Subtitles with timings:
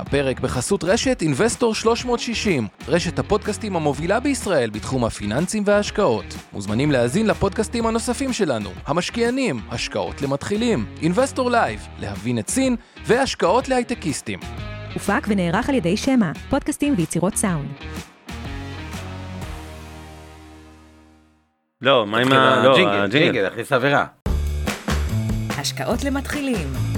[0.00, 6.24] הפרק בחסות רשת אינבסטור 360, רשת הפודקאסטים המובילה בישראל בתחום הפיננסים וההשקעות.
[6.52, 12.76] מוזמנים להאזין לפודקאסטים הנוספים שלנו, המשקיענים, השקעות למתחילים, אינבסטור לייב, להבין את סין,
[13.06, 14.38] והשקעות להייטקיסטים.
[14.94, 17.68] הופק ונערך על ידי שמע, פודקאסטים ויצירות סאונד.
[21.80, 22.64] לא, מה עם ה...
[22.64, 23.24] לא, הג'ינגל, הג'ינגל.
[23.24, 24.06] ג'ינגל, להכניס אווירה.
[25.58, 26.89] השקעות למתחילים.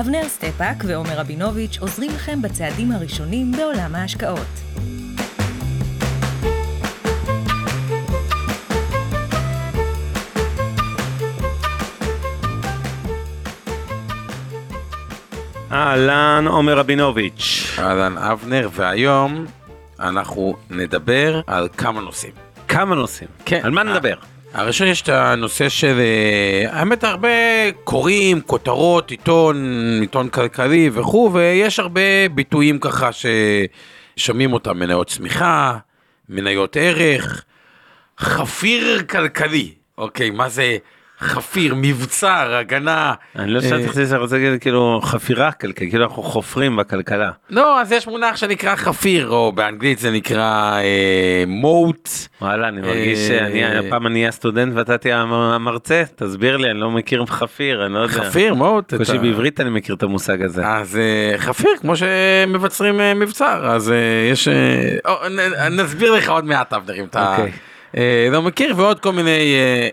[0.00, 4.46] אבנר סטפאק ועומר רבינוביץ' עוזרים לכם בצעדים הראשונים בעולם ההשקעות.
[15.72, 17.76] אהלן, עומר רבינוביץ'.
[17.78, 19.46] אהלן אבנר, והיום
[20.00, 22.32] אנחנו נדבר על כמה נושאים.
[22.68, 23.28] כמה נושאים.
[23.44, 23.60] כן.
[23.64, 24.14] על מה נדבר?
[24.54, 27.28] הראשון יש את הנושא של, אה, האמת הרבה
[27.84, 29.56] קוראים, כותרות, עיתון,
[30.00, 33.10] עיתון כלכלי וכו', ויש הרבה ביטויים ככה
[34.16, 35.78] ששומעים אותם, מניות צמיחה,
[36.28, 37.44] מניות ערך,
[38.18, 39.74] חפיר כלכלי.
[39.98, 40.76] אוקיי, מה זה
[41.20, 43.14] חפיר, מבצר, הגנה.
[43.38, 47.30] אני לא שאלתי איך זה, רוצה להגיד כאילו חפירה כלכלית, כאילו אנחנו חופרים בכלכלה.
[47.50, 52.08] לא, אז יש מונח שנקרא חפיר, או באנגלית זה נקרא אה, מוט.
[52.42, 56.70] וואלה, אני מרגיש אה, שאני, הפעם אני אהיה הסטודנט ואתה תהיה המ- המרצה, תסביר לי,
[56.70, 58.12] אני לא מכיר חפיר, אני לא יודע.
[58.14, 58.94] חפיר, moat.
[58.94, 60.66] בקושי אתה- בעברית אני מכיר את המושג הזה.
[60.66, 63.96] אז אה, חפיר כמו שמבצרים אה, מבצר אז אה,
[64.32, 67.52] יש אה, נסביר לך עוד מעט אבנר אם אתה אוקיי.
[67.96, 69.88] אה, לא מכיר ועוד כל מיני אה,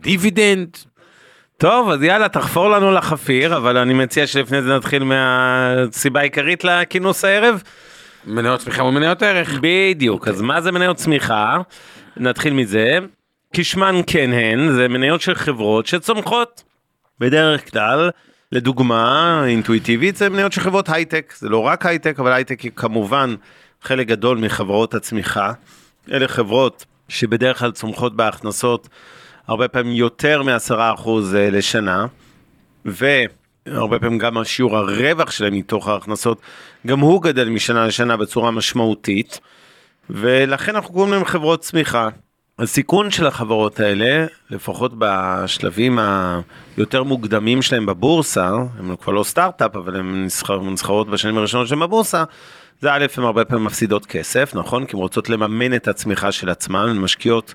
[0.00, 0.76] דיבידנד
[1.56, 7.24] טוב, אז יאללה, תחפור לנו לחפיר, אבל אני מציע שלפני זה נתחיל מהסיבה העיקרית לכינוס
[7.24, 7.62] הערב.
[8.26, 9.58] מניות צמיחה ומניות ערך.
[9.62, 11.58] בדיוק, אז מה זה מניות צמיחה?
[12.16, 12.98] נתחיל מזה.
[13.52, 16.62] כשמן כן הן, זה מניות של חברות שצומחות.
[17.18, 18.10] בדרך כלל,
[18.52, 23.34] לדוגמה, אינטואיטיבית זה מניות של חברות הייטק, זה לא רק הייטק, אבל הייטק היא כמובן
[23.82, 25.52] חלק גדול מחברות הצמיחה.
[26.12, 28.88] אלה חברות שבדרך כלל צומחות בהכנסות
[29.50, 32.06] הרבה פעמים יותר מ-10% לשנה,
[32.84, 36.40] והרבה פעמים גם השיעור הרווח שלהם מתוך ההכנסות,
[36.86, 39.40] גם הוא גדל משנה לשנה בצורה משמעותית,
[40.10, 42.08] ולכן אנחנו קוראים להם חברות צמיחה.
[42.58, 45.98] הסיכון של החברות האלה, לפחות בשלבים
[46.76, 51.80] היותר מוקדמים שלהם בבורסה, הם כבר לא סטארט-אפ, אבל הן נסחר- נסחרות בשנים הראשונות שלהם
[51.80, 52.24] בבורסה,
[52.80, 54.84] זה א', הן הרבה פעמים מפסידות כסף, נכון?
[54.84, 57.54] כי הן רוצות לממן את הצמיחה של עצמן, הן משקיעות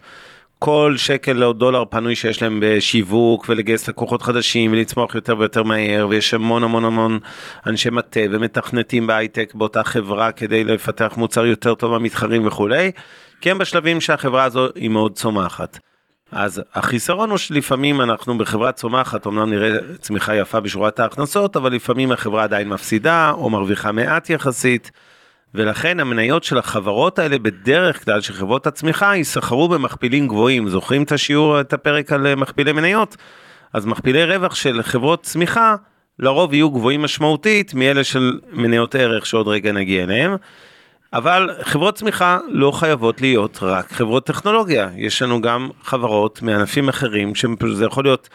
[0.59, 6.07] כל שקל או דולר פנוי שיש להם בשיווק ולגייס לקוחות חדשים ולצמוח יותר ויותר מהר
[6.09, 7.19] ויש המון המון המון
[7.67, 12.91] אנשי מטה ומתכנתים בהייטק באותה חברה כדי לפתח מוצר יותר טוב מהמתחרים וכולי,
[13.41, 15.79] כי הם בשלבים שהחברה הזו היא מאוד צומחת.
[16.31, 22.11] אז החיסרון הוא שלפעמים אנחנו בחברה צומחת, אמנם נראה צמיחה יפה בשורת ההכנסות, אבל לפעמים
[22.11, 24.91] החברה עדיין מפסידה או מרוויחה מעט יחסית.
[25.55, 30.69] ולכן המניות של החברות האלה בדרך כלל של חברות הצמיחה ייסחרו במכפילים גבוהים.
[30.69, 33.17] זוכרים את השיעור את הפרק על אה, מכפילי מניות?
[33.73, 35.75] אז מכפילי רווח של חברות צמיחה
[36.19, 40.35] לרוב יהיו גבוהים משמעותית מאלה של מניות ערך שעוד רגע נגיע אליהם.
[41.13, 44.89] אבל חברות צמיחה לא חייבות להיות רק חברות טכנולוגיה.
[44.95, 48.29] יש לנו גם חברות מענפים אחרים שזה יכול להיות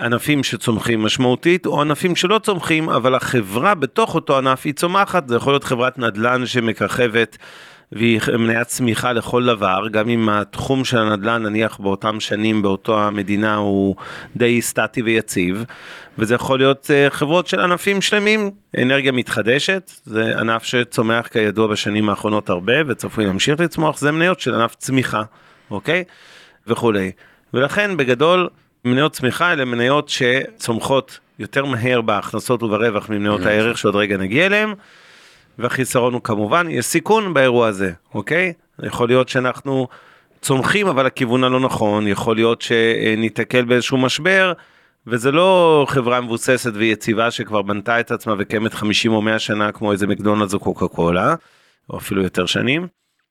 [0.00, 5.28] ענפים שצומחים משמעותית או ענפים שלא צומחים אבל החברה בתוך אותו ענף היא צומחת.
[5.28, 7.36] זה יכול להיות חברת נדל"ן שמככבת
[7.92, 9.88] והיא מניית צמיחה לכל דבר.
[9.90, 13.96] גם אם התחום של הנדל"ן נניח באותם שנים באותו המדינה הוא
[14.36, 15.64] די סטטי ויציב
[16.18, 18.50] וזה יכול להיות אה, חברות של ענפים שלמים.
[18.82, 23.98] אנרגיה מתחדשת זה ענף שצומח כידוע בשנים האחרונות הרבה וצפוי להמשיך לצמוח.
[23.98, 25.22] זה מניות של ענף צמיחה
[25.70, 26.04] אוקיי?
[26.66, 27.12] וכולי.
[27.54, 28.48] ולכן בגדול
[28.86, 34.74] מניות צמיחה אלה מניות שצומחות יותר מהר בהכנסות וברווח ממניות הערך שעוד רגע נגיע אליהם.
[35.58, 38.52] והחיסרון הוא כמובן יש סיכון באירוע הזה אוקיי
[38.82, 39.88] יכול להיות שאנחנו
[40.40, 44.52] צומחים אבל הכיוון הלא נכון יכול להיות שניתקל באיזשהו משבר
[45.06, 49.92] וזה לא חברה מבוססת ויציבה שכבר בנתה את עצמה וקיימת 50 או 100 שנה כמו
[49.92, 51.34] איזה מקדונלדס או קוקה קולה
[51.90, 52.86] או אפילו יותר שנים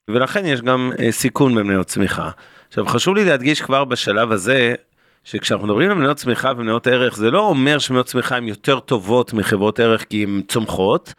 [0.10, 2.30] ולכן יש גם אה, סיכון במניות צמיחה.
[2.68, 4.76] עכשיו חשוב לי להדגיש כבר בשלב הזה
[5.26, 9.34] שכשאנחנו מדברים על מניות צמיחה ומניות ערך זה לא אומר שמניות צמיחה הן יותר טובות
[9.34, 11.14] מחברות ערך כי הן צומחות.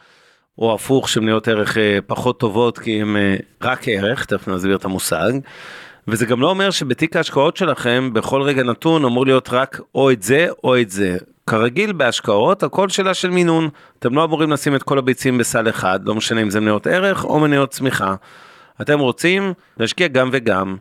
[0.58, 4.84] או הפוך שמניות ערך אה, פחות טובות כי הן אה, רק ערך, תכף נסביר את
[4.84, 5.32] המושג.
[6.08, 10.22] וזה גם לא אומר שבתיק ההשקעות שלכם בכל רגע נתון אמור להיות רק או את
[10.22, 11.16] זה או את זה.
[11.46, 13.68] כרגיל בהשקעות הכל שאלה של מינון,
[13.98, 17.24] אתם לא אמורים לשים את כל הביצים בסל אחד, לא משנה אם זה מניות ערך
[17.24, 18.14] או מניות צמיחה.
[18.80, 20.76] אתם רוצים להשקיע גם וגם.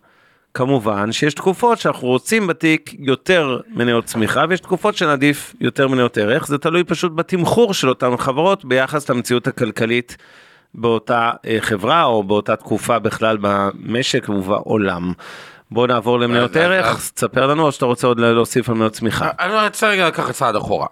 [0.56, 6.48] כמובן שיש תקופות שאנחנו רוצים בתיק יותר מניות צמיחה ויש תקופות שנעדיף יותר מניות ערך
[6.48, 10.18] זה תלוי פשוט בתמחור של אותן חברות ביחס למציאות הכלכלית
[10.74, 15.14] באותה אה, חברה או באותה תקופה בכלל במשק ובעולם.
[15.72, 18.94] בוא נעבור למניות אז- ערך, אז- תספר לנו או שאתה רוצה עוד להוסיף על מניות
[18.94, 19.30] צמיחה.
[19.40, 20.88] אני רוצה רגע לקחת צעד אחורה.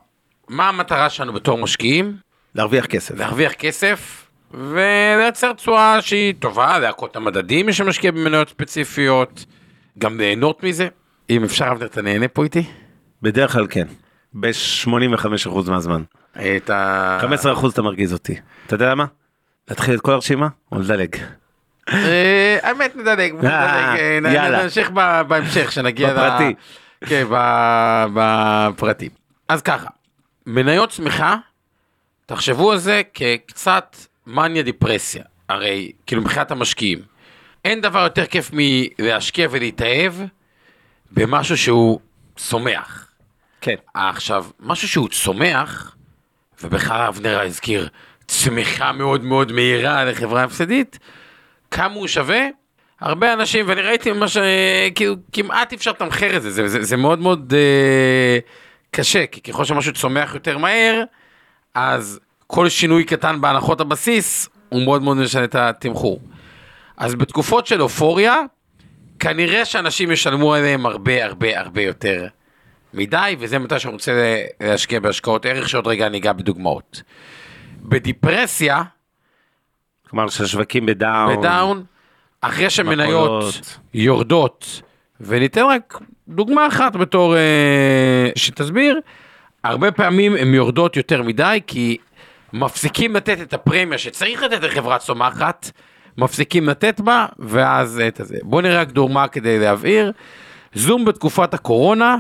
[0.50, 2.16] מה המטרה שלנו בתור משקיעים?
[2.56, 3.18] להרוויח כסף.
[3.18, 4.23] להרוויח כסף
[4.54, 9.46] ולייצר תשואה שהיא טובה, להכות המדדים מי שמשקיע במניות ספציפיות,
[10.00, 10.88] גם ליהנות מזה.
[11.30, 12.64] אם אפשר אבנר אתה נהנה פה איתי?
[13.22, 13.88] בדרך כלל כן.
[14.34, 16.04] ב-85% מהזמן.
[16.38, 17.20] את ה...
[17.62, 18.36] 15% אתה מרגיז אותי.
[18.66, 19.06] אתה יודע למה?
[19.70, 21.16] להתחיל את כל הרשימה או לדלג?
[21.90, 24.64] אה, האמת נדלג, אה, יאללה.
[24.64, 24.92] נמשיך
[25.28, 26.54] בהמשך שנגיע בפרטי.
[27.06, 29.10] כן, ב- בפרטים.
[29.50, 29.90] אז ככה,
[30.46, 31.36] מניות צמיחה,
[32.26, 33.96] תחשבו על זה כקצת
[34.28, 37.00] מניה דיפרסיה, הרי כאילו מבחינת המשקיעים.
[37.66, 40.14] אין דבר יותר כיף מלהשקיע ולהתאהב
[41.12, 42.00] במשהו שהוא
[42.36, 43.08] צומח.
[43.62, 43.76] כן.
[43.94, 45.96] עכשיו, משהו שהוא צומח,
[46.64, 47.90] ובכלל אבנר הזכיר
[48.28, 51.00] צמיחה מאוד מאוד מהירה לחברה הפסדית,
[51.72, 52.48] כמה הוא שווה?
[53.00, 54.38] הרבה אנשים, ואני ראיתי מה ש...
[54.96, 58.40] כאילו, כמעט אי אפשר לתמחר את זה, זה, זה, זה מאוד מאוד אה,
[58.92, 61.04] קשה, כי ככל שמשהו צומח יותר מהר,
[61.74, 62.20] אז
[62.54, 66.20] כל שינוי קטן בהנחות הבסיס, הוא מאוד מאוד משנה את התמחור.
[66.98, 68.36] אז בתקופות של אופוריה,
[69.20, 72.28] כנראה שאנשים ישלמו עליהם הרבה הרבה הרבה יותר
[72.94, 77.02] מדי, וזה מתי שאני רוצה להשקיע בהשקעות ערך, שעוד רגע אני אגע בדוגמאות.
[77.82, 78.84] בדיפרסיה,
[80.10, 81.40] כלומר שהשווקים בדאון.
[81.40, 81.84] בדאון,
[82.42, 83.78] אחרי שמניות.
[83.94, 84.82] יורדות,
[85.22, 89.00] וניתן רק דוגמה אחת בתור אה, שתסביר,
[89.64, 91.98] הרבה פעמים הן יורדות יותר מדי, כי
[92.54, 95.72] מפסיקים לתת את הפרמיה שצריך לתת לחברה צומחת,
[96.18, 98.38] מפסיקים לתת בה, ואז את הזה.
[98.44, 100.12] בואו נראה רק דוגמה כדי להבהיר.
[100.74, 102.18] זום בתקופת הקורונה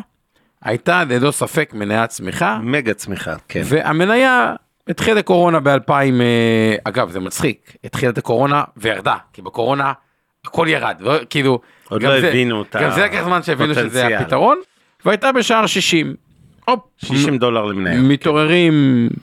[0.63, 3.61] הייתה ללא ספק מניית צמיחה, מגה צמיחה, כן.
[3.65, 4.53] והמניה
[4.87, 9.93] התחילה הקורונה ב-2000, אה, אגב זה מצחיק, התחילה את הקורונה וירדה, כי בקורונה
[10.45, 11.59] הכל ירד, לא, כאילו,
[11.89, 14.17] עוד לא זה- הבינו את גם זה לקח זמן שהבינו שזה.
[14.19, 14.57] הפתרון,
[15.05, 16.15] והייתה בשער 60.
[16.65, 18.01] הופ, 60 דולר למניה.
[18.01, 18.73] מתעוררים
[19.11, 19.17] אה,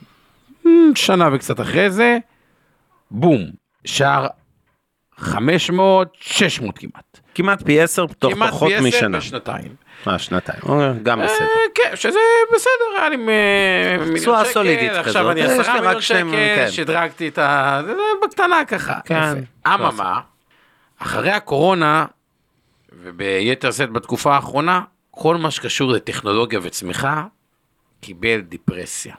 [0.95, 2.19] שנה וקצת אחרי זה,
[3.11, 3.41] בום,
[3.85, 4.27] שער
[5.17, 7.21] 500, 600 כמעט.
[7.35, 9.19] כמעט פי 10 תוך כמעט פחות פי עשר משנה.
[9.19, 9.75] בשנתיים.
[10.09, 10.59] אה, שנתיים.
[10.63, 11.39] אוקיי, גם בסדר.
[11.47, 12.19] אה, כן, שזה
[12.55, 12.71] בסדר,
[13.01, 15.31] היה לי אה, מיליון שקל, עכשיו.
[15.31, 16.65] אני עשרה מיליון שני- כן.
[16.67, 17.81] שקל, שדרגתי את ה...
[17.87, 17.95] זה
[18.25, 18.95] בקטנה ככה.
[19.05, 19.39] כן.
[19.67, 20.21] אממה,
[20.99, 22.07] אחרי הקורונה,
[23.03, 24.81] וביתר שאת בתקופה האחרונה,
[25.11, 27.25] כל מה שקשור לטכנולוגיה וצמיחה,
[28.01, 29.15] קיבל דיפרסיה.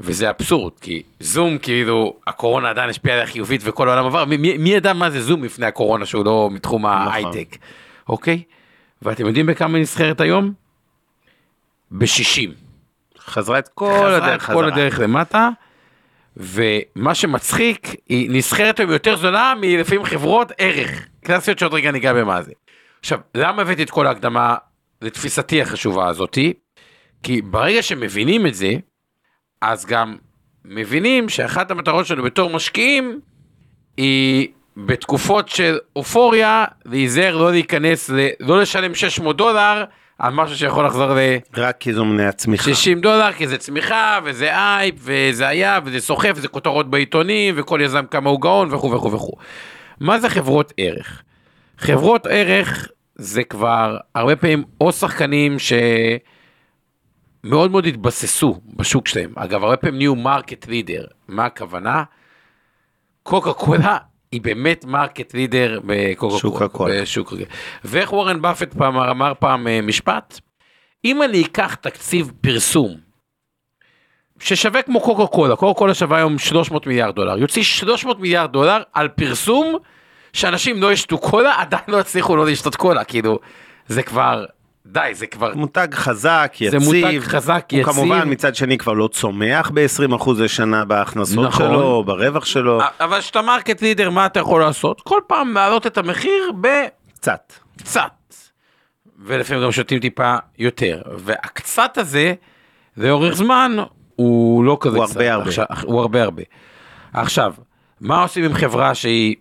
[0.00, 4.70] וזה אבסורד, כי זום כאילו, הקורונה עדיין השפיעה עליה חיובית וכל העולם עבר, מי, מי,
[4.70, 7.56] ידע מה זה זום לפני הקורונה שהוא לא מתחום ההייטק,
[8.08, 8.42] אוקיי?
[9.02, 10.52] ואתם יודעים בכמה היא נסחרת היום?
[11.90, 12.50] ב-60.
[13.18, 14.66] חזרה את כל חזרה הדרך את כל חזרה.
[14.66, 15.48] הדרך למטה,
[16.36, 22.42] ומה שמצחיק, היא נסחרת היום יותר זולה מלפעמים חברות ערך, קלאסיות שעוד רגע ניגע במה
[22.42, 22.52] זה.
[23.00, 24.54] עכשיו, למה הבאתי את כל ההקדמה
[25.02, 26.52] לתפיסתי החשובה הזאתי?
[27.22, 28.72] כי ברגע שמבינים את זה,
[29.66, 30.16] אז גם
[30.64, 33.20] מבינים שאחת המטרות שלנו בתור משקיעים,
[33.96, 38.28] היא בתקופות של אופוריה, להיזהר לא להיכנס, ל...
[38.40, 39.84] לא לשלם 600 דולר
[40.18, 41.18] על משהו שיכול לחזור ל...
[41.56, 42.64] רק כי זו מניה צמיחה.
[42.64, 47.80] 60 דולר כי זה צמיחה וזה אייפ וזה היה וזה סוחף וזה כותרות בעיתונים וכל
[47.82, 49.36] יזם כמה הוא גאון וכו' וכו' וכו'.
[50.00, 51.22] מה זה חברות ערך?
[51.78, 56.33] חברות ערך זה כבר הרבה פעמים או שחקנים שמאוד
[57.44, 59.32] מאוד התבססו בשוק שלהם.
[59.36, 61.04] אגב, הרבה פעמים נהיו market leader.
[61.28, 62.04] מה הכוונה?
[63.22, 63.98] קוקה קולה
[64.32, 67.02] היא באמת market leader בקוקה שוק קולה.
[67.02, 67.44] בשוק הקולה.
[67.84, 70.40] ואיך וורן באפט פעם אמר פעם אה, משפט?
[71.04, 72.96] אם אני אקח תקציב פרסום
[74.38, 78.82] ששווה כמו קוקה קולה, קוקה קולה שווה היום 300 מיליארד דולר, יוציא 300 מיליארד דולר
[78.92, 79.76] על פרסום
[80.32, 83.38] שאנשים לא ישתו קולה, עדיין לא יצליחו לא לשתות קולה, כאילו,
[83.86, 84.44] זה כבר,
[84.86, 86.80] די, זה כבר, מותג חזק, יציב.
[86.80, 87.92] זה מותג חזק, הוא יציב.
[87.92, 91.66] כמובן מצד שני כבר לא צומח ב-20% לשנה בהכנסות נכון.
[91.66, 92.80] שלו, ברווח שלו.
[93.00, 95.00] אבל כשאתה market leader, מה אתה יכול לעשות?
[95.00, 96.52] כל פעם להעלות את המחיר
[97.14, 97.52] קצת.
[97.76, 98.34] בקצת,
[99.18, 102.34] ולפעמים גם שותים טיפה יותר, והקצת הזה,
[102.96, 103.76] לאורך זמן,
[104.16, 105.16] הוא לא כזה הוא קצת.
[105.16, 105.48] הרבה הרבה.
[105.48, 106.42] עכשיו, הוא הרבה הרבה.
[107.12, 107.54] עכשיו,
[108.00, 109.34] מה עושים עם חברה שהיא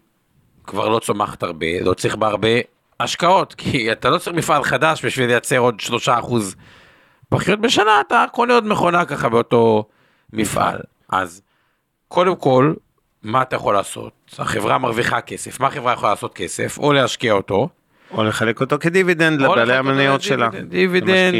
[0.63, 2.49] כבר לא צומחת הרבה, לא צריך בה הרבה
[2.99, 6.55] השקעות, כי אתה לא צריך מפעל חדש בשביל לייצר עוד שלושה אחוז
[7.29, 9.85] פחיות בשנה, אתה קונה עוד מכונה ככה באותו
[10.33, 10.79] מפעל.
[11.09, 11.41] אז
[12.07, 12.73] קודם כל,
[13.23, 14.13] מה אתה יכול לעשות?
[14.39, 16.77] החברה מרוויחה כסף, מה החברה יכולה לעשות כסף?
[16.77, 17.69] או להשקיע אותו,
[18.11, 20.49] או לחלק אותו כדיבידנד לבעלי המניות שלה.
[20.69, 21.35] דיבידנד,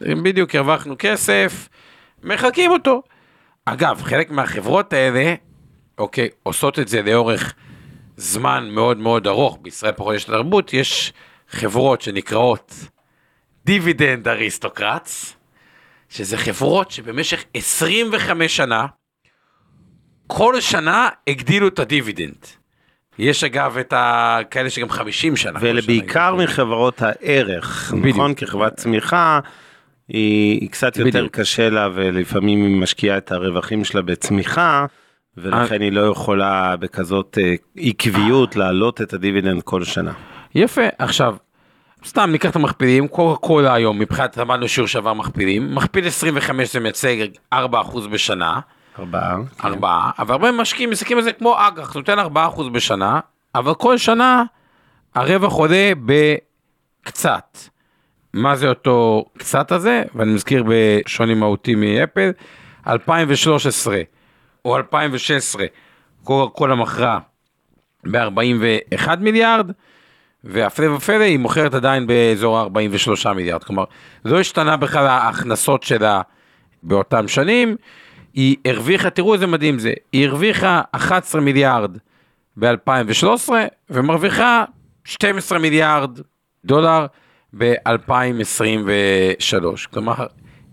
[0.00, 0.22] למשקיעים.
[0.22, 1.68] בדיוק הרווחנו כסף,
[2.22, 3.02] מחלקים אותו.
[3.64, 5.34] אגב, חלק מהחברות האלה,
[5.98, 7.54] אוקיי, עושות את זה לאורך
[8.16, 11.12] זמן מאוד מאוד ארוך, בישראל פחות יש תרבות, יש
[11.48, 12.74] חברות שנקראות
[13.64, 15.36] dividend aristocrats,
[16.08, 18.86] שזה חברות שבמשך 25 שנה,
[20.26, 22.46] כל שנה הגדילו את הדיבידנד.
[23.18, 24.38] יש אגב את ה...
[24.50, 25.58] כאלה שגם 50 שנה.
[25.62, 26.34] ואלה בעיקר.
[26.34, 28.06] מחברות הערך, בדיוק.
[28.16, 28.34] נכון?
[28.34, 29.40] כי חברת צמיחה
[30.08, 31.36] היא, היא קצת יותר בדיוק.
[31.36, 34.86] קשה לה ולפעמים היא משקיעה את הרווחים שלה בצמיחה.
[35.36, 40.12] ולכן היא לא יכולה בכזאת אה, עקביות להעלות את הדיבידנד כל שנה.
[40.54, 41.36] יפה, עכשיו,
[42.06, 46.80] סתם ניקח את המכפילים, קוקה קולה היום מבחינת למדנו שיעור שעבר מכפילים, מכפיל 25 זה
[46.80, 47.16] מייצג
[47.54, 47.56] 4%
[48.12, 48.60] בשנה,
[48.98, 49.36] ארבעה.
[49.58, 49.68] כן.
[49.68, 53.20] 4, אבל הרבה משקיעים מסתכלים על זה כמו אג"ח, זה נותן 4% בשנה,
[53.54, 54.44] אבל כל שנה
[55.14, 57.58] הרווח עולה בקצת.
[58.32, 60.02] מה זה אותו קצת הזה?
[60.14, 62.30] ואני מזכיר בשוני מהותי מאפל,
[62.88, 64.02] 2013
[64.64, 65.66] או 2016,
[66.24, 67.18] קוקה קולה מכרה
[68.10, 69.70] ב-41 מיליארד,
[70.44, 73.84] והפלא ופלא היא מוכרת עדיין באזור ה-43 מיליארד, כלומר
[74.24, 76.20] לא השתנה בכלל ההכנסות שלה
[76.82, 77.76] באותם שנים,
[78.34, 81.96] היא הרוויחה, תראו איזה מדהים זה, היא הרוויחה 11 מיליארד
[82.56, 83.52] ב-2013
[83.90, 84.64] ומרוויחה
[85.04, 86.18] 12 מיליארד
[86.64, 87.06] דולר
[87.58, 90.14] ב-2023, כלומר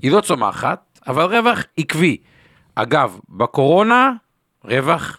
[0.01, 2.17] היא לא צומחת, אבל רווח עקבי.
[2.81, 4.11] אגב, בקורונה
[4.65, 5.17] רווח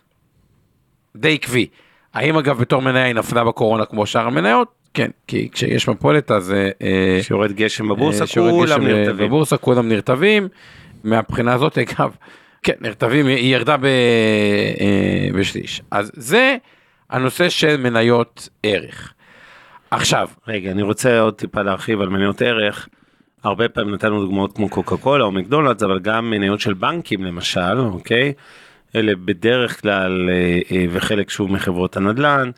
[1.16, 1.66] די עקבי.
[2.14, 4.68] האם אגב בתור מניה היא נפלה בקורונה כמו שאר המניות?
[4.94, 6.52] כן, כי כשיש מפולת אז...
[6.52, 9.26] אה, אה, שיורד גשם בבורסה אה, שיורד כולם גשם, נרטבים.
[9.26, 10.48] בבורסה כולם נרטבים.
[11.04, 12.16] מהבחינה הזאת אגב,
[12.62, 13.86] כן, נרטבים, היא ירדה ב,
[15.34, 15.82] בשליש.
[15.90, 16.56] אז זה
[17.10, 19.12] הנושא של מניות ערך.
[19.90, 22.88] עכשיו, רגע, אני רוצה עוד טיפה להרחיב על מניות ערך.
[23.42, 27.78] הרבה פעמים נתנו דוגמאות כמו קוקה קולה או מקדונלדס, אבל גם מניות של בנקים למשל,
[27.78, 28.32] אוקיי?
[28.96, 32.50] אלה בדרך כלל, אה, אה, וחלק שוב מחברות הנדל"ן,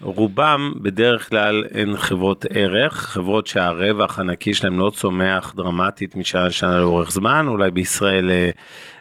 [0.00, 6.78] רובם בדרך כלל הן חברות ערך, חברות שהרווח הנקי שלהם לא צומח דרמטית משנה לשנה
[6.78, 8.50] לאורך זמן, אולי בישראל אה,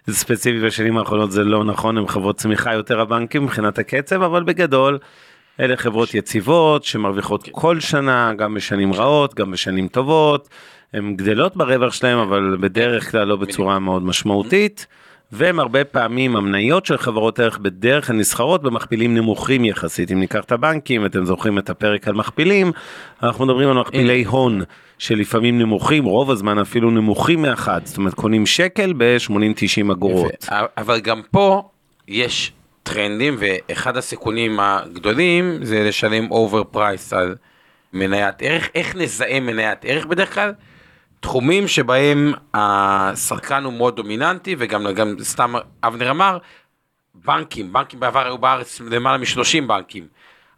[0.09, 4.97] ספציפית בשנים האחרונות זה לא נכון, הן חברות צמיחה יותר הבנקים מבחינת הקצב, אבל בגדול
[5.59, 10.49] אלה חברות יציבות שמרוויחות כל שנה, גם בשנים רעות, גם בשנים טובות,
[10.93, 14.87] הן גדלות ברווח שלהם, אבל בדרך כלל לא בצורה מאוד משמעותית.
[15.31, 20.43] והם הרבה פעמים המניות של חברות ערך בדרך כלל נסחרות במכפילים נמוכים יחסית אם ניקח
[20.43, 22.71] את הבנקים אתם זוכרים את הפרק על מכפילים
[23.23, 24.61] אנחנו מדברים על מכפילי הון
[24.97, 30.47] שלפעמים נמוכים רוב הזמן אפילו נמוכים מאחד זאת אומרת קונים שקל ב-80-90 אגורות.
[30.77, 31.69] אבל גם פה
[32.07, 32.51] יש
[32.83, 37.35] טרנדים ואחד הסיכונים הגדולים זה לשלם over price על
[37.93, 38.69] מניית ערך.
[38.75, 40.53] איך נזהה מניית ערך בדרך כלל?
[41.21, 46.37] תחומים שבהם השחקן הוא מאוד דומיננטי וגם גם סתם אבנר אמר,
[47.15, 50.07] בנקים, בנקים בעבר היו בארץ למעלה מ-30 בנקים.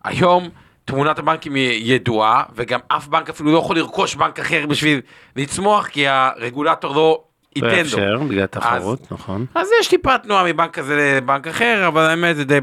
[0.03, 0.49] היום
[0.85, 5.01] תמונת הבנקים היא ידועה וגם אף בנק אפילו לא יכול לרכוש בנק אחר בשביל
[5.35, 7.23] לצמוח כי הרגולטור לא
[7.55, 7.81] ייתן לו.
[7.81, 9.45] אפשר בגלל תחרות נכון.
[9.55, 12.59] אז יש טיפה תנועה מבנק כזה לבנק אחר, אבל האמת זה די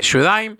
[0.00, 0.54] בשוליים.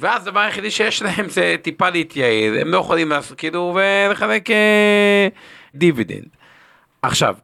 [0.00, 5.28] ואז הדבר היחידי שיש להם זה טיפה להתייעל, הם לא יכולים לעשות כאילו ולחלק אה,
[5.74, 6.28] דיבידנד.
[7.02, 7.34] עכשיו,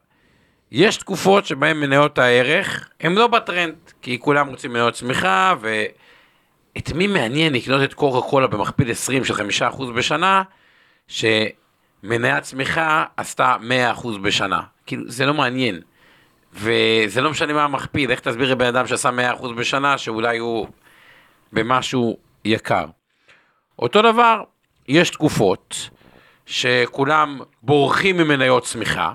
[0.72, 7.06] יש תקופות שבהן מניות הערך הם לא בטרנד, כי כולם רוצים מניות צמיחה, ואת מי
[7.06, 10.42] מעניין לקנות את קוקה קולה במכפיל 20 של 5% בשנה,
[11.08, 13.56] שמניית צמיחה עשתה
[13.96, 14.60] 100% בשנה.
[14.86, 15.80] כאילו, זה לא מעניין.
[16.52, 20.66] וזה לא משנה מה המכפיל, איך תסביר לבן אדם שעשה 100% בשנה, שאולי הוא
[21.52, 22.84] במשהו יקר.
[23.78, 24.42] אותו דבר,
[24.88, 25.90] יש תקופות
[26.46, 29.12] שכולם בורחים ממניות צמיחה,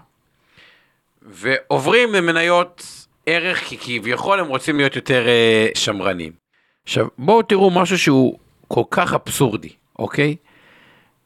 [1.22, 2.84] ועוברים למניות
[3.26, 6.32] ערך, כי כביכול הם רוצים להיות יותר אה, שמרנים.
[6.84, 9.70] עכשיו, בואו תראו משהו שהוא כל כך אבסורדי,
[10.00, 10.36] אוקיי?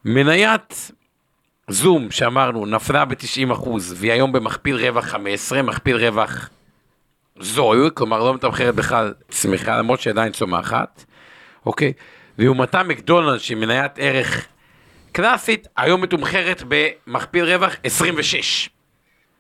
[0.06, 0.92] מניית
[1.68, 6.50] זום שאמרנו נפלה ב-90% והיא היום במכפיל רווח 15, מכפיל רווח
[7.40, 11.06] זול, כלומר לא מתמחרת בכלל צמיחה למרות שעדיין צומחת,
[11.66, 11.94] אוקיי?
[12.38, 14.48] לעומתה מקדונלד שהיא מניית ערך
[15.12, 18.70] קלאסית, היום מתומחרת במכפיל רווח 26,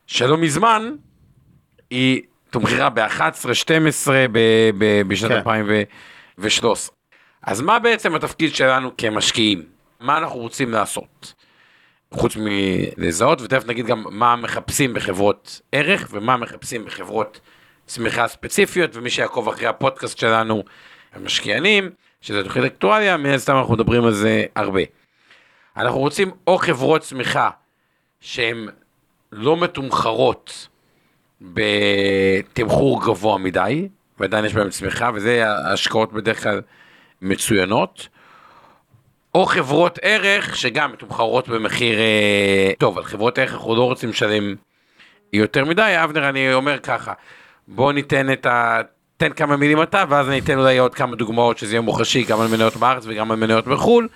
[0.08, 0.96] שלא מזמן
[1.90, 5.38] היא תומחרה ב-11, 12 ב- ב- בשנת כן.
[5.38, 6.96] 2013.
[7.44, 9.63] אז מה בעצם התפקיד שלנו כמשקיעים?
[10.00, 11.34] מה אנחנו רוצים לעשות?
[12.13, 17.40] חוץ מלזהות, ותכף נגיד גם מה מחפשים בחברות ערך ומה מחפשים בחברות
[17.86, 20.63] צמיחה ספציפיות, ומי שיעקוב אחרי הפודקאסט שלנו,
[21.13, 21.90] המשקיענים,
[22.22, 24.82] שזה תוכנית אקטואליה, מן הסתם אנחנו מדברים על זה הרבה.
[25.78, 27.50] אנחנו רוצים או חברות צמיחה
[28.20, 28.68] שהן
[29.32, 30.68] לא מתומחרות
[31.42, 33.88] בתמחור גבוה מדי,
[34.20, 36.62] ועדיין יש בהן צמיחה, וזה השקעות בדרך כלל
[37.22, 38.08] מצוינות,
[39.36, 44.56] או חברות ערך שגם מתומחרות במחיר אה, טוב, על חברות ערך אנחנו לא רוצים לשלם
[45.34, 47.13] יותר מדי, אבנר אני אומר ככה,
[47.68, 48.82] בוא ניתן את ה...
[49.22, 52.42] תן כמה מילים אתה, ואז אני אתן אולי עוד כמה דוגמאות שזה יהיה מוחשי גם
[52.42, 54.08] על מניות בארץ וגם על מניות בחו"ל,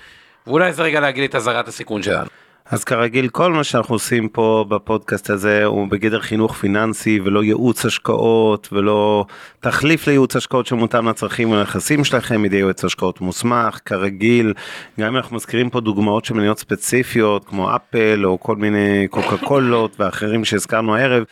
[0.47, 2.27] ואולי זה רגע להגיד את אזהרת הסיכון שלנו.
[2.65, 7.85] אז כרגיל כל מה שאנחנו עושים פה בפודקאסט הזה הוא בגדר חינוך פיננסי ולא ייעוץ
[7.85, 9.25] השקעות ולא
[9.59, 14.53] תחליף לייעוץ השקעות שמותאם לצרכים ולנכסים שלכם מדי יועץ השקעות מוסמך כרגיל
[14.99, 19.37] גם אם אנחנו מזכירים פה דוגמאות של מניות ספציפיות כמו אפל או כל מיני קוקה
[19.37, 21.23] קולות ואחרים שהזכרנו הערב.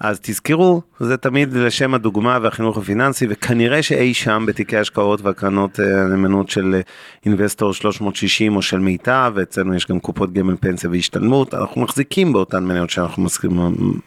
[0.00, 6.46] אז תזכרו, זה תמיד לשם הדוגמה והחינוך הפיננסי, וכנראה שאי שם בתיקי השקעות והקרנות הנאמנות
[6.46, 6.80] אה, של
[7.26, 12.32] אינבסטור אה, 360 או של מיטב, ואצלנו יש גם קופות גמל פנסיה והשתלמות, אנחנו מחזיקים
[12.32, 13.26] באותן מניות שאנחנו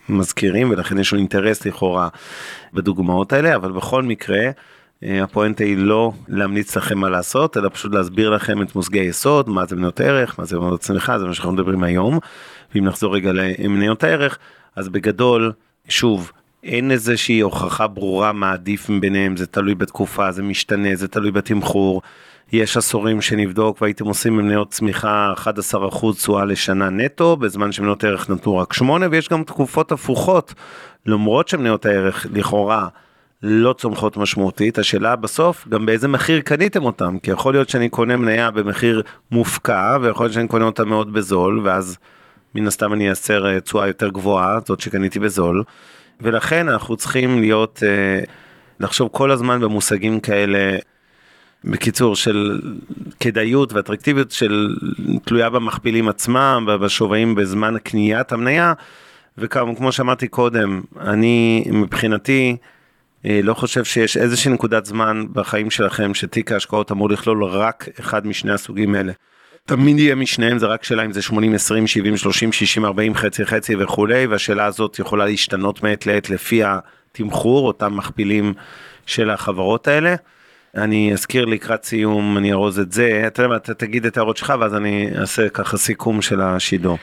[0.10, 2.08] מזכירים, ולכן יש לנו אינטרס לכאורה
[2.74, 4.50] בדוגמאות האלה, אבל בכל מקרה,
[5.04, 9.50] אה, הפואנטה היא לא להמליץ לכם מה לעשות, אלא פשוט להסביר לכם את מושגי היסוד,
[9.50, 12.20] מה זה מניות ערך, מה זה מניות צמיחה, זה מה שאנחנו מדברים היום.
[12.76, 14.38] ואם נחזור רגע למניות הערך,
[14.76, 15.52] אז בגדול,
[15.88, 16.32] שוב,
[16.64, 22.02] אין איזושהי הוכחה ברורה מה עדיף ביניהם, זה תלוי בתקופה, זה משתנה, זה תלוי בתמחור.
[22.52, 28.58] יש עשורים שנבדוק והייתם עושים במניות צמיחה 11% תשואה לשנה נטו, בזמן שמניות הערך נתנו
[28.58, 30.54] רק 8, ויש גם תקופות הפוכות,
[31.06, 32.88] למרות שמניות הערך לכאורה
[33.44, 38.18] לא צומחות משמעותית, השאלה בסוף גם באיזה מחיר קניתם אותם, כי יכול להיות שאני קונה
[38.18, 41.98] מניה במחיר מופקע, ויכול להיות שאני קונה אותה מאוד בזול, ואז
[42.56, 45.64] מן הסתם אני אייצר אה, תשואה יותר גבוהה, זאת שקניתי בזול,
[46.22, 48.20] ולכן אנחנו צריכים להיות, אה,
[48.80, 50.78] לחשוב כל הזמן במושגים כאלה,
[51.66, 52.62] בקיצור של
[53.20, 54.76] כדאיות ואטרקטיביות של
[55.26, 58.74] תלויה במכפילים עצמם, בשווים בזמן קניית המניה,
[59.38, 62.58] וכמו שאמרתי קודם, אני מבחינתי,
[63.26, 68.28] אה, לא חושב שיש איזושהי נקודת זמן בחיים שלכם שתיק ההשקעות אמור לכלול רק אחד
[68.28, 69.14] משני הסוגים האלה.
[69.66, 73.46] תמיד יהיה משניהם זה רק שאלה אם זה 80 20 70 30 60 40 חצי
[73.46, 78.54] חצי וכולי והשאלה הזאת יכולה להשתנות מעת לעת לפי התמחור אותם מכפילים
[79.06, 80.16] של החברות האלה.
[80.76, 84.38] אני אזכיר לקראת סיום אני ארוז את זה אתה יודע מה אתה תגיד את ההערות
[84.38, 86.98] שלך ואז אני אעשה ככה סיכום של השידור.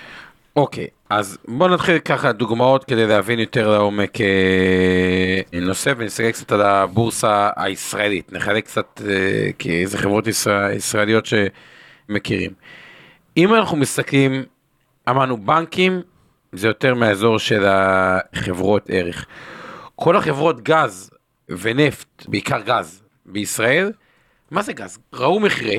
[0.56, 6.52] אוקיי okay, אז בוא נתחיל ככה דוגמאות כדי להבין יותר לעומק אה, נושא ונסתכל קצת
[6.52, 11.34] על הבורסה הישראלית נחלק קצת אה, כי זה חברות ישראל, ישראליות ש...
[12.10, 12.52] מכירים.
[13.36, 14.44] אם אנחנו מסתכלים,
[15.08, 16.02] אמרנו בנקים,
[16.52, 19.26] זה יותר מהאזור של החברות ערך.
[19.96, 21.10] כל החברות גז
[21.48, 23.92] ונפט, בעיקר גז, בישראל,
[24.50, 24.98] מה זה גז?
[25.12, 25.76] ראו מכרה,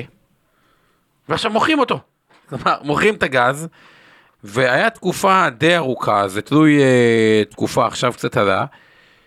[1.28, 2.00] ועכשיו מוכרים אותו.
[2.48, 3.68] כלומר, מוכרים את הגז,
[4.44, 8.64] והיה תקופה די ארוכה, זה תלוי uh, תקופה, עכשיו קצת עלה,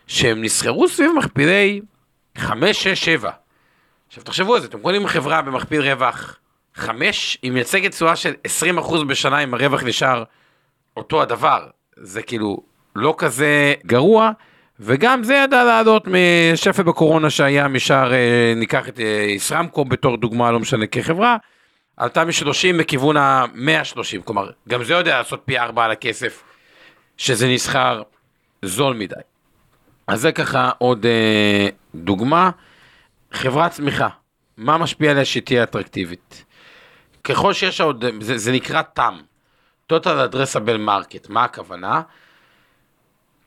[0.08, 1.82] שהם נסחרו סביב מכפילי
[2.38, 3.32] 5, 6, 7.
[4.08, 6.40] עכשיו תחשבו על זה, אתם קונים חברה במכפיל רווח
[6.76, 8.34] חמש, היא מייצגת תשואה של
[8.78, 10.24] 20% בשנה אם הרווח נשאר
[10.98, 11.68] אותו הדבר.
[11.98, 12.58] זה כאילו
[12.96, 14.32] לא כזה גרוע,
[14.80, 20.52] וגם זה ידע לעלות משפל בקורונה שהיה משאר, אה, ניקח את אה, ישראמקו בתור דוגמה,
[20.52, 21.38] לא משנה כחברה,
[21.98, 26.44] עלתה מ-30 לכיוון ה-130, כלומר, גם זה יודע לעשות פי 4 על הכסף,
[27.18, 28.02] שזה נסחר
[28.62, 29.16] זול מדי.
[30.08, 32.50] אז זה ככה עוד אה, דוגמה.
[33.32, 34.08] חברת צמיחה,
[34.58, 36.45] מה משפיע עליה שתהיה אטרקטיבית?
[37.26, 39.14] ככל שיש עוד, זה, זה נקרא TAM,
[39.94, 42.02] total addressable market, מה הכוונה?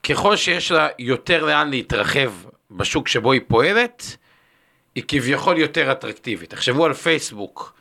[0.03, 2.31] ככל שיש לה יותר לאן להתרחב
[2.71, 4.17] בשוק שבו היא פועלת,
[4.95, 6.49] היא כביכול יותר אטרקטיבית.
[6.49, 7.73] תחשבו על פייסבוק,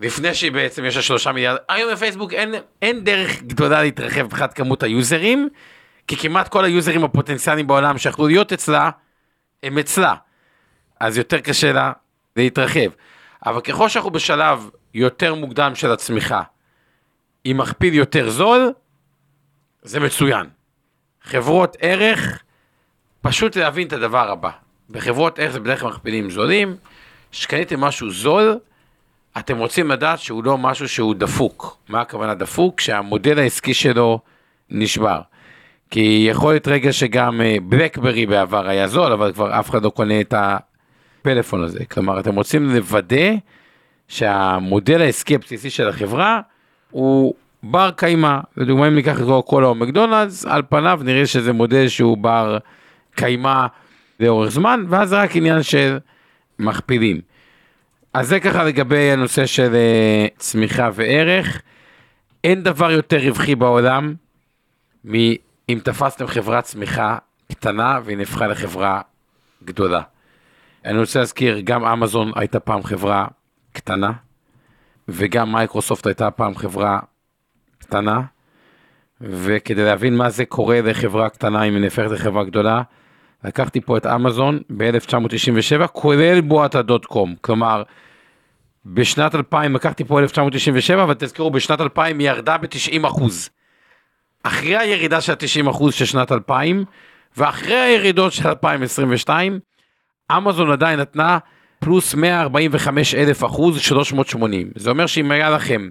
[0.00, 4.54] לפני שהיא בעצם יש לה שלושה מיליארד, היום בפייסבוק אין, אין דרך גדולה להתרחב מבחינת
[4.54, 5.48] כמות היוזרים,
[6.06, 8.90] כי כמעט כל היוזרים הפוטנציאליים בעולם שיכלו להיות אצלה,
[9.62, 10.14] הם אצלה.
[11.00, 11.92] אז יותר קשה לה
[12.36, 12.90] להתרחב.
[13.46, 16.42] אבל ככל שאנחנו בשלב יותר מוקדם של הצמיחה,
[17.44, 18.72] עם מכפיל יותר זול,
[19.82, 20.46] זה מצוין.
[21.22, 22.42] חברות ערך,
[23.20, 24.50] פשוט להבין את הדבר הבא.
[24.90, 26.76] בחברות ערך זה בדרך כלל מכפילים זולים,
[27.32, 28.58] כשקניתם משהו זול,
[29.38, 31.76] אתם רוצים לדעת שהוא לא משהו שהוא דפוק.
[31.88, 32.80] מה הכוונה דפוק?
[32.80, 34.20] שהמודל העסקי שלו
[34.70, 35.20] נשבר.
[35.90, 39.90] כי יכול להיות רגע שגם בלקברי אה, בעבר היה זול, אבל כבר אף אחד לא
[39.90, 41.84] קונה את הפלאפון הזה.
[41.84, 43.32] כלומר, אתם רוצים לוודא
[44.08, 46.40] שהמודל העסקי הבסיסי של החברה
[46.90, 48.38] הוא בר קיימא.
[48.56, 52.58] לדוגמה, אם ניקח את קולה או מקדונלדס, על פניו נראה שזה מודל שהוא בר
[53.14, 53.66] קיימא
[54.20, 55.98] לאורך זמן, ואז זה רק עניין של
[56.58, 57.20] מכפילים.
[58.14, 61.62] אז זה ככה לגבי הנושא של אה, צמיחה וערך.
[62.44, 64.14] אין דבר יותר רווחי בעולם
[65.04, 67.18] מאם תפסתם חברת צמיחה
[67.52, 69.00] קטנה והיא נהפכה לחברה
[69.64, 70.00] גדולה.
[70.84, 73.26] אני רוצה להזכיר, גם אמזון הייתה פעם חברה
[73.76, 74.12] קטנה,
[75.08, 76.98] וגם מייקרוסופט הייתה פעם חברה
[77.78, 78.20] קטנה,
[79.20, 82.82] וכדי להבין מה זה קורה לחברה קטנה אם היא נהפכת לחברה גדולה,
[83.44, 87.82] לקחתי פה את אמזון ב-1997, כולל בועת הדוט קום, כלומר,
[88.86, 93.50] בשנת 2000 לקחתי פה 1997, אבל תזכרו, בשנת 2000 היא ירדה ב-90 אחוז.
[94.42, 96.84] אחרי הירידה של 90 אחוז של שנת 2000,
[97.36, 99.60] ואחרי הירידות של 2022,
[100.36, 101.38] אמזון עדיין נתנה
[101.78, 104.70] פלוס 145 אלף אחוז 380.
[104.76, 105.88] זה אומר שאם היה לכם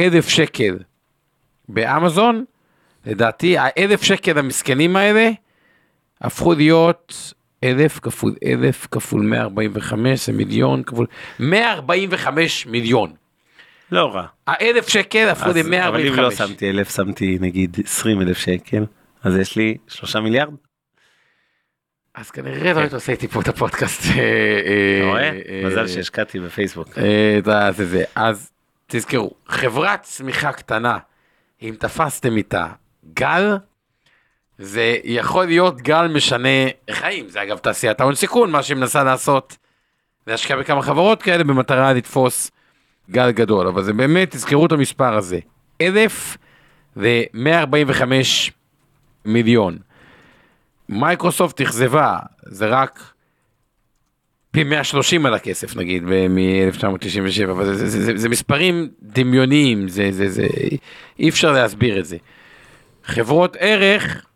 [0.00, 0.78] אלף שקל
[1.68, 2.44] באמזון,
[3.06, 5.30] לדעתי האלף שקל המסכנים האלה
[6.20, 11.06] הפכו להיות אלף כפול אלף כפול 145 זה מיליון כפול
[11.40, 13.12] 145 מיליון.
[13.92, 14.26] לא רע.
[14.46, 15.88] האלף שקל הפכו אז- ל-145.
[15.88, 18.84] אבל אם לא שמתי אלף, שמתי נגיד 20 אלף שקל,
[19.22, 20.54] אז יש לי שלושה מיליארד.
[22.16, 24.02] אז כנראה לא היית עושה איתי פה את הפודקאסט.
[24.04, 25.22] אה, אתה רואה?
[25.22, 26.98] אה, מזל אה, שהשקעתי בפייסבוק.
[26.98, 27.38] אה.
[28.14, 28.50] אז
[28.86, 30.98] תזכרו, חברת צמיחה קטנה,
[31.62, 32.66] אם תפסתם איתה
[33.14, 33.56] גל,
[34.58, 36.48] זה יכול להיות גל משנה
[36.90, 37.28] חיים.
[37.28, 39.56] זה אגב תעשיית ההון סיכון, מה שהיא מנסה לעשות,
[40.26, 42.50] להשקיע בכמה חברות כאלה במטרה לתפוס
[43.10, 43.66] גל גדול.
[43.66, 45.38] אבל זה באמת, תזכרו את המספר הזה.
[45.80, 46.36] אלף
[46.96, 48.02] ו-145
[49.24, 49.78] מיליון.
[50.88, 53.12] מייקרוסופט אכזבה, זה רק
[54.50, 60.30] פי 130 על הכסף נגיד מ-1997, אבל זה, זה, זה, זה מספרים דמיוניים, זה, זה,
[60.30, 60.46] זה,
[61.18, 62.16] אי אפשר להסביר את זה.
[63.04, 64.26] חברות ערך,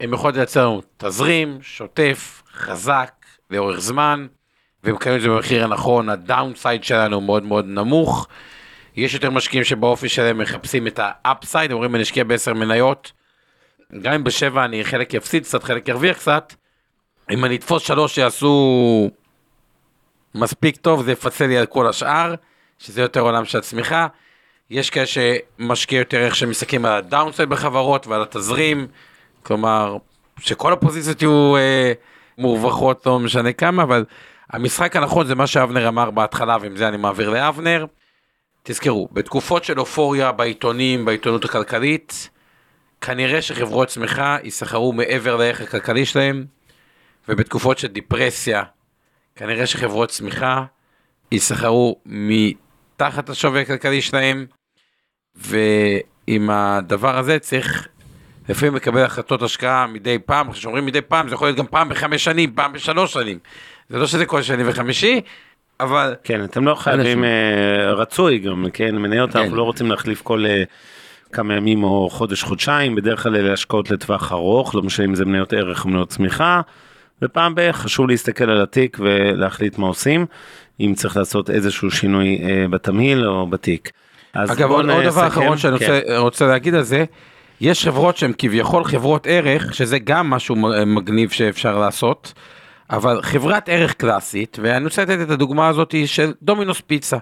[0.00, 3.12] הן יכולות לייצר לנו תזרים, שוטף, חזק,
[3.50, 4.26] לאורך זמן,
[4.84, 8.28] והם מקבלים את זה במחיר הנכון, ה downside שלנו מאוד מאוד נמוך.
[8.96, 13.12] יש יותר משקיעים שבאופי שלהם מחפשים את ה upside, אומרים אני אשקיע בעשר מניות,
[14.02, 16.54] גם אם בשבע אני חלק יפסיד קצת, חלק ירוויח קצת,
[17.30, 19.10] אם אני אתפוס שלוש שיעשו
[20.34, 22.34] מספיק טוב, זה יפצל לי על כל השאר,
[22.78, 24.06] שזה יותר עולם של הצמיחה.
[24.70, 28.86] יש כאלה שמשקיע יותר איך שמסתכלים על הדאונסייד בחברות ועל התזרים,
[29.42, 29.96] כלומר,
[30.40, 31.92] שכל הפוזיציות יהיו אה,
[32.38, 34.04] מורווחות, לא משנה כמה, אבל
[34.50, 37.86] המשחק הנכון זה מה שאבנר אמר בהתחלה, ועם זה אני מעביר לאבנר.
[38.62, 42.30] תזכרו, בתקופות של אופוריה בעיתונים, בעיתונות הכלכלית,
[43.00, 46.44] כנראה שחברות צמיחה יסחרו מעבר לערך הכלכלי שלהם,
[47.28, 48.62] ובתקופות של דיפרסיה,
[49.36, 50.64] כנראה שחברות צמיחה
[51.32, 54.46] יסחרו מתחת השווי הכלכלי שלהם,
[55.34, 57.88] ועם הדבר הזה צריך
[58.48, 62.24] לפעמים לקבל החלטות השקעה מדי פעם, כשאומרים מדי פעם זה יכול להיות גם פעם בחמש
[62.24, 63.38] שנים, פעם בשלוש שנים.
[63.88, 65.20] זה לא שזה כל שני וחמישי,
[65.80, 69.38] אבל כן, אתם לא חייבים, אה, רצוי גם, כן, מניות כן.
[69.38, 70.62] אנחנו לא רוצים להחליף כל אה,
[71.32, 75.24] כמה ימים או חודש, חודשיים, בדרך כלל אלה השקעות לטווח ארוך, לא משנה אם זה
[75.24, 76.60] מניות ערך או מניות צמיחה,
[77.22, 80.26] ופעם בערך חשוב להסתכל על התיק ולהחליט מה עושים,
[80.80, 83.90] אם צריך לעשות איזשהו שינוי אה, בתמהיל או בתיק.
[84.32, 85.26] אגב, עוד, עוד דבר.
[85.26, 85.84] אחרון שאני כן.
[85.84, 87.04] רוצה, רוצה להגיד על זה,
[87.60, 92.32] יש חברות שהן כביכול חברות ערך, שזה גם משהו מ- מגניב שאפשר לעשות,
[92.90, 97.16] אבל חברת ערך קלאסית, ואני רוצה לתת את הדוגמה הזאת של דומינוס פיצה.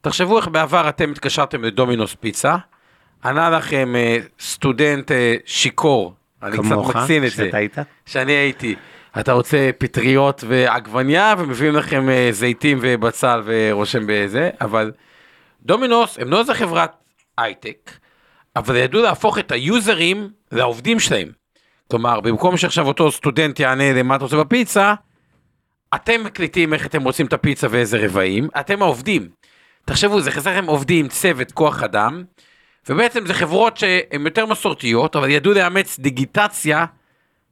[0.00, 2.56] תחשבו איך בעבר אתם התקשרתם לדומינוס פיצה,
[3.24, 7.76] ענה לכם אה, סטודנט אה, שיכור, אני כמוך, קצת מקצין את זה, שאתה היית?
[8.06, 8.74] שאני הייתי.
[9.20, 14.92] אתה רוצה פטריות ועגבניה ומביאים לכם אה, זיתים ובצל ורושם בזה, אבל
[15.62, 16.92] דומינוס הם לא איזה חברת
[17.38, 17.90] הייטק,
[18.56, 21.28] אבל ידעו להפוך את היוזרים לעובדים שלהם.
[21.90, 24.94] כלומר, במקום שעכשיו אותו סטודנט יענה למה אתה רוצה בפיצה,
[25.94, 29.28] אתם מקליטים איך אתם רוצים את הפיצה ואיזה רבעים, אתם העובדים.
[29.84, 32.24] תחשבו, זה חסר לכם עובדים, צוות, כוח אדם,
[32.88, 36.84] ובעצם זה חברות שהן יותר מסורתיות, אבל ידעו לאמץ דיגיטציה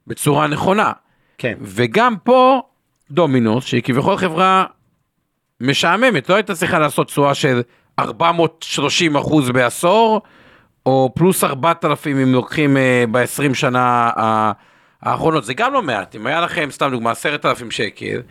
[0.07, 0.91] בצורה נכונה.
[1.37, 2.61] כן, וגם פה
[3.11, 4.65] דומינוס, שהיא כביכול חברה
[5.61, 7.61] משעממת, לא הייתה צריכה לעשות תשואה של
[7.99, 10.21] 430 אחוז בעשור,
[10.85, 12.79] או פלוס 4,000 אם לוקחים uh,
[13.11, 14.21] ב-20 שנה uh,
[15.01, 18.21] האחרונות, זה גם לא מעט, אם היה לכם סתם דוגמה 10,000 שקל,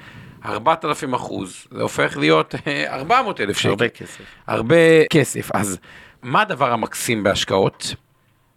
[0.44, 3.68] 4,000 אחוז, זה הופך להיות אה, 400 אלף שקל.
[3.68, 4.20] הרבה כסף.
[4.46, 5.50] הרבה כסף.
[5.54, 5.78] אז
[6.22, 7.94] מה הדבר המקסים בהשקעות?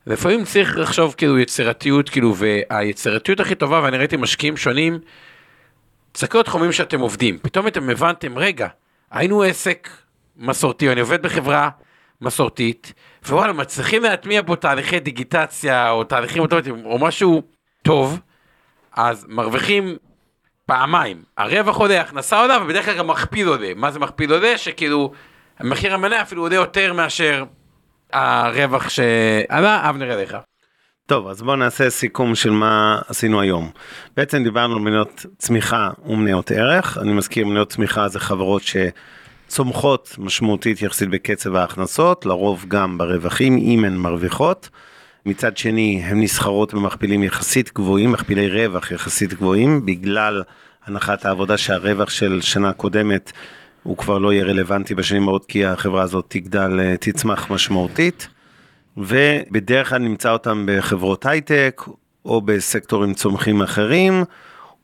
[0.08, 5.00] לפעמים צריך לחשוב כאילו יצירתיות, כאילו, והיצירתיות הכי טובה, ואני ראיתי משקיעים שונים,
[6.12, 8.68] תסתכלו על תחומים שאתם עובדים, פתאום אתם הבנתם, רגע,
[9.12, 9.90] היינו עסק
[10.38, 11.70] מסורתי, אני עובד בחברה
[12.22, 12.94] מסורתית,
[13.28, 17.42] ווואלה, מצליחים להטמיע פה תהליכי דיגיטציה, או תהליכים אוטומטיים, או משהו
[17.82, 18.20] טוב,
[18.92, 19.98] אז מרוויחים
[20.66, 23.72] פעמיים, הרווח עולה, הכנסה עולה, ובדרך כלל גם מכפיל עולה.
[23.76, 24.58] מה זה מכפיל עולה?
[24.58, 25.12] שכאילו,
[25.64, 27.44] מחיר המניה אפילו עולה יותר מאשר
[28.14, 30.38] הרווח שעלה, אבנר אליך.
[31.08, 33.72] טוב, אז בואו נעשה סיכום של מה עשינו היום.
[34.18, 36.98] בעצם דיברנו על מניות צמיחה ומניות ערך.
[36.98, 38.62] אני מזכיר, מניות צמיחה זה חברות
[39.48, 44.70] שצומחות משמעותית יחסית בקצב ההכנסות, לרוב גם ברווחים, אם הן מרוויחות.
[45.26, 50.44] מצד שני, הן נסחרות במכפילים יחסית גבוהים, מכפילי רווח יחסית גבוהים, בגלל
[50.86, 53.32] הנחת העבודה שהרווח של שנה קודמת
[53.84, 58.28] הוא כבר לא יהיה רלוונטי בשנים הבאות, כי החברה הזאת תגדל, אה, תצמח משמעותית.
[58.98, 61.82] ובדרך כלל נמצא אותם בחברות הייטק,
[62.26, 64.24] או בסקטורים צומחים אחרים,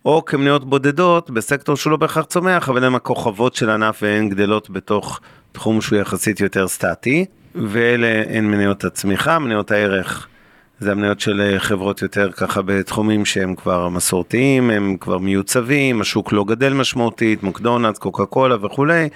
[0.05, 4.69] או כמניות בודדות בסקטור שהוא לא בהכרח צומח, אבל הם הכוכבות של ענף והן גדלות
[4.69, 5.19] בתוך
[5.51, 10.27] תחום שהוא יחסית יותר סטטי, ואלה הן מניות הצמיחה, מניות הערך.
[10.79, 16.43] זה המניות של חברות יותר ככה בתחומים שהם כבר מסורתיים, הם כבר מיוצבים, השוק לא
[16.43, 19.09] גדל משמעותית, מקדונלדס, קוקה קולה וכולי,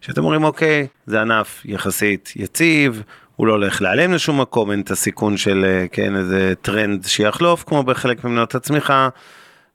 [0.00, 3.02] שאתם אומרים אוקיי, זה ענף יחסית יציב,
[3.36, 7.64] הוא לא הולך להיעלם לשום מקום, אין את הסיכון של אה, כן איזה טרנד שיחלוף
[7.66, 9.08] כמו בחלק ממניות הצמיחה.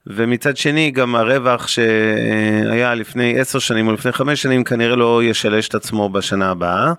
[0.06, 5.68] ומצד שני גם הרווח שהיה לפני 10 שנים או לפני 5 שנים כנראה לא ישלש
[5.68, 6.92] את עצמו בשנה הבאה.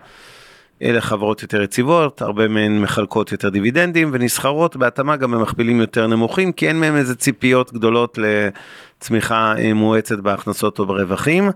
[0.81, 6.51] אלה חברות יותר יציבות, הרבה מהן מחלקות יותר דיבידנדים ונסחרות בהתאמה גם במכפילים יותר נמוכים,
[6.51, 11.49] כי אין מהן איזה ציפיות גדולות לצמיחה אה, מואצת בהכנסות או ברווחים.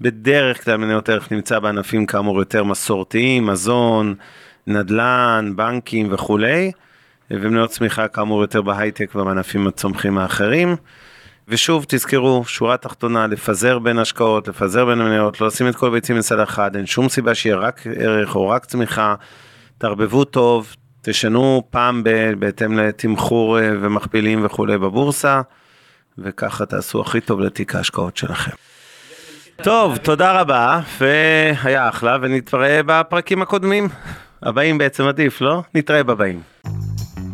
[0.00, 4.14] בדרך כלל מניות ערך נמצא בענפים כאמור יותר מסורתיים, מזון,
[4.66, 6.72] נדל"ן, בנקים וכולי,
[7.30, 10.76] ומניות צמיחה כאמור יותר בהייטק ובענפים הצומחים האחרים.
[11.48, 16.16] ושוב תזכרו, שורה תחתונה, לפזר בין השקעות, לפזר בין המניות, לא לשים את כל הביצים
[16.16, 19.14] לצד אחד, אין שום סיבה שיהיה רק ערך או רק צמיחה,
[19.78, 25.40] תערבבו טוב, תשנו פעם ב- בהתאם לתמחור אה, ומכפילים וכולי בבורסה,
[26.18, 28.50] וככה תעשו הכי טוב לתיק ההשקעות שלכם.
[29.62, 33.88] טוב, תודה רבה, והיה אחלה, ונתראה בפרקים הקודמים.
[34.42, 35.62] הבאים בעצם עדיף, לא?
[35.74, 36.40] נתראה בבאים.